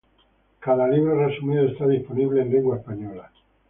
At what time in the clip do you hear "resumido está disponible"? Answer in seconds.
1.27-2.41